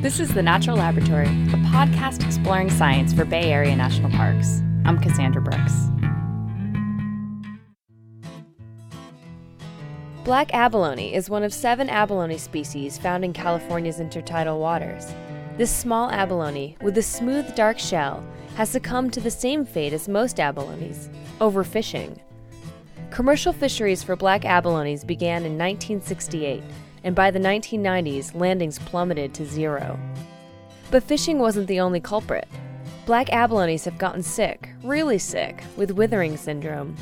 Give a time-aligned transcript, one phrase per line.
[0.00, 4.62] This is The Natural Laboratory, a podcast exploring science for Bay Area national parks.
[4.84, 5.74] I'm Cassandra Brooks.
[10.22, 15.12] Black abalone is one of seven abalone species found in California's intertidal waters.
[15.56, 18.24] This small abalone, with a smooth dark shell,
[18.54, 21.08] has succumbed to the same fate as most abalones
[21.40, 22.20] overfishing.
[23.10, 26.62] Commercial fisheries for black abalones began in 1968
[27.08, 29.98] and by the 1990s, landings plummeted to zero.
[30.90, 32.46] But fishing wasn't the only culprit.
[33.06, 36.94] Black abalones have gotten sick, really sick, with withering syndrome.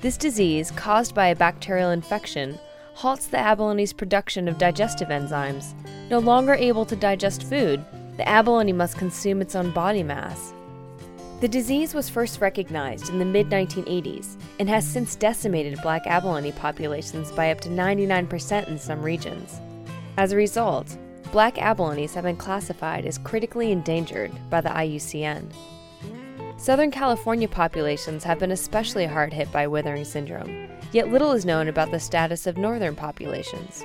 [0.00, 2.58] This disease, caused by a bacterial infection,
[2.94, 5.74] halts the abalone's production of digestive enzymes.
[6.08, 7.84] No longer able to digest food,
[8.16, 10.54] the abalone must consume its own body mass.
[11.40, 16.52] The disease was first recognized in the mid 1980s and has since decimated black abalone
[16.52, 19.60] populations by up to 99% in some regions.
[20.16, 20.96] As a result,
[21.32, 25.52] black abalones have been classified as critically endangered by the IUCN.
[26.56, 31.66] Southern California populations have been especially hard hit by withering syndrome, yet little is known
[31.66, 33.84] about the status of northern populations.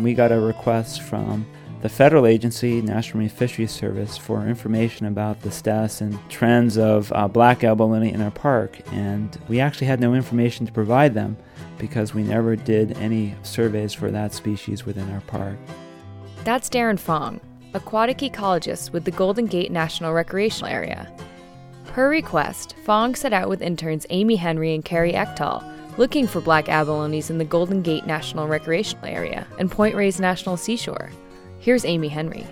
[0.00, 1.46] We got a request from
[1.82, 7.10] the federal agency, National Marine Fisheries Service, for information about the status and trends of
[7.14, 8.78] uh, black abalone in our park.
[8.92, 11.36] And we actually had no information to provide them
[11.78, 15.56] because we never did any surveys for that species within our park.
[16.44, 17.40] That's Darren Fong,
[17.72, 21.10] aquatic ecologist with the Golden Gate National Recreational Area.
[21.86, 25.64] Per request, Fong set out with interns Amy Henry and Carrie Ektal,
[25.96, 30.56] looking for black abalones in the Golden Gate National Recreational Area and Point Reyes National
[30.56, 31.10] Seashore.
[31.60, 32.46] Here's Amy Henry.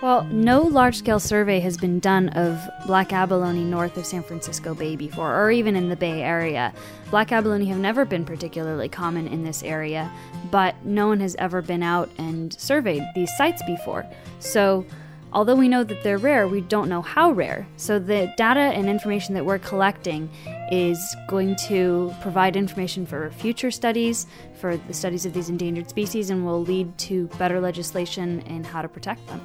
[0.00, 4.74] Well, no large scale survey has been done of black abalone north of San Francisco
[4.74, 6.72] Bay before, or even in the Bay Area.
[7.10, 10.08] Black abalone have never been particularly common in this area,
[10.52, 14.06] but no one has ever been out and surveyed these sites before.
[14.38, 14.86] So,
[15.32, 17.66] although we know that they're rare, we don't know how rare.
[17.76, 20.28] So, the data and information that we're collecting
[20.70, 24.26] is going to provide information for future studies,
[24.60, 28.82] for the studies of these endangered species, and will lead to better legislation and how
[28.82, 29.40] to protect them.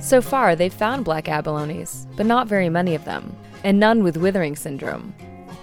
[0.00, 4.16] So far, they've found black abalones, but not very many of them, and none with
[4.16, 5.14] withering syndrome.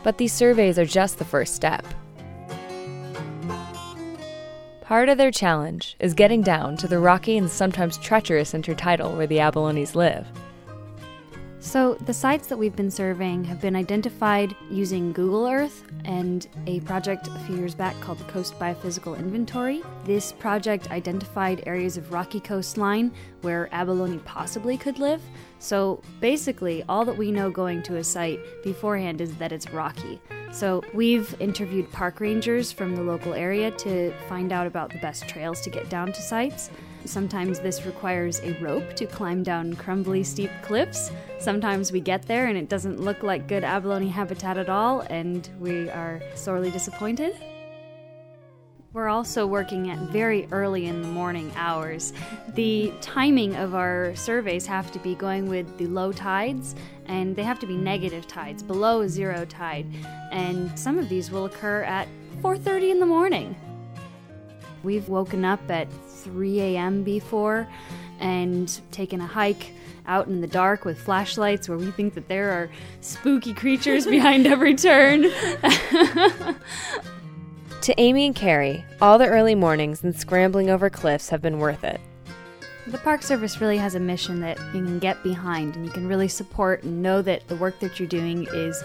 [0.03, 1.85] But these surveys are just the first step.
[4.87, 9.27] Part of their challenge is getting down to the rocky and sometimes treacherous intertidal where
[9.27, 10.25] the abalones live.
[11.59, 16.79] So, the sites that we've been surveying have been identified using Google Earth and a
[16.81, 19.83] project a few years back called the Coast Biophysical Inventory.
[20.05, 23.11] This project identified areas of rocky coastline
[23.41, 25.21] where abalone possibly could live.
[25.59, 30.21] So, basically, all that we know going to a site beforehand is that it's rocky.
[30.51, 35.27] So, we've interviewed park rangers from the local area to find out about the best
[35.27, 36.69] trails to get down to sites.
[37.05, 41.11] Sometimes this requires a rope to climb down crumbly, steep cliffs.
[41.39, 45.49] Sometimes we get there and it doesn't look like good abalone habitat at all, and
[45.59, 47.35] we are sorely disappointed.
[48.93, 52.13] We're also working at very early in the morning hours.
[52.55, 56.73] The timing of our surveys have to be going with the low tides,
[57.05, 59.87] and they have to be negative tides, below zero tide.
[60.31, 62.07] And some of these will occur at
[62.41, 63.55] 4:30 in the morning.
[64.83, 67.03] We've woken up at 3 a.m.
[67.03, 67.67] before
[68.19, 69.73] and taken a hike
[70.07, 72.69] out in the dark with flashlights where we think that there are
[73.01, 75.25] spooky creatures behind every turn.
[77.81, 81.83] to Amy and Carrie, all the early mornings and scrambling over cliffs have been worth
[81.83, 82.01] it.
[82.87, 86.07] The Park Service really has a mission that you can get behind and you can
[86.07, 88.81] really support and know that the work that you're doing is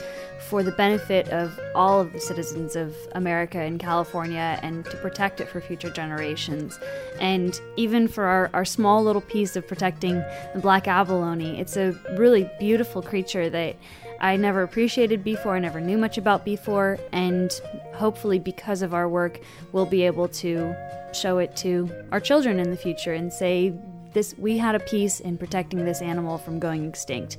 [0.48, 5.40] for the benefit of all of the citizens of America and California and to protect
[5.40, 6.78] it for future generations.
[7.20, 10.16] And even for our, our small little piece of protecting
[10.52, 13.76] the black abalone, it's a really beautiful creature that
[14.22, 17.50] I never appreciated before, I never knew much about before, and
[17.92, 19.40] hopefully, because of our work,
[19.72, 20.76] we'll be able to
[21.12, 23.74] show it to our children in the future and say,
[24.12, 27.38] this, we had a piece in protecting this animal from going extinct.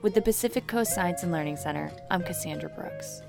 [0.00, 3.20] With the Pacific Coast Science and Learning Center, I'm Cassandra Brooks.